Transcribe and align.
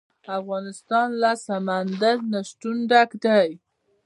افغانستان 0.39 1.07
له 1.21 1.31
سمندر 1.47 2.15
نه 2.31 2.39
شتون 2.49 2.77
ډک 2.91 3.09
دی. 3.23 3.47